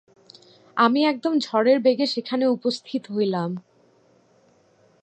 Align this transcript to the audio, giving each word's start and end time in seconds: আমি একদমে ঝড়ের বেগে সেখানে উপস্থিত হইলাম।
আমি 0.77 0.99
একদমে 1.05 1.39
ঝড়ের 1.39 1.77
বেগে 1.79 2.05
সেখানে 2.05 2.45
উপস্থিত 2.47 3.03
হইলাম। 3.11 3.51